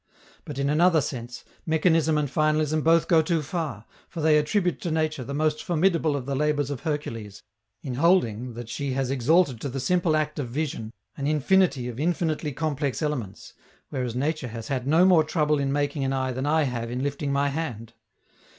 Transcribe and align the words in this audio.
But, 0.45 0.57
in 0.57 0.67
another 0.67 0.99
sense, 0.99 1.45
mechanism 1.63 2.17
and 2.17 2.27
finalism 2.27 2.83
both 2.83 3.07
go 3.07 3.21
too 3.21 3.43
far, 3.43 3.85
for 4.09 4.19
they 4.19 4.35
attribute 4.35 4.81
to 4.81 4.89
Nature 4.89 5.23
the 5.23 5.35
most 5.35 5.63
formidable 5.63 6.15
of 6.15 6.25
the 6.25 6.33
labors 6.33 6.71
of 6.71 6.79
Hercules 6.79 7.43
in 7.83 7.93
holding 7.93 8.55
that 8.55 8.67
she 8.67 8.93
has 8.93 9.11
exalted 9.11 9.61
to 9.61 9.69
the 9.69 9.79
simple 9.79 10.15
act 10.15 10.39
of 10.39 10.49
vision 10.49 10.91
an 11.17 11.27
infinity 11.27 11.87
of 11.87 11.99
infinitely 11.99 12.51
complex 12.51 13.03
elements, 13.03 13.53
whereas 13.89 14.15
Nature 14.15 14.47
has 14.47 14.69
had 14.69 14.87
no 14.87 15.05
more 15.05 15.23
trouble 15.23 15.59
in 15.59 15.71
making 15.71 16.03
an 16.03 16.13
eye 16.13 16.31
than 16.31 16.47
I 16.47 16.63
have 16.63 16.89
in 16.89 17.03
lifting 17.03 17.31
my 17.31 17.49
hand. 17.49 17.93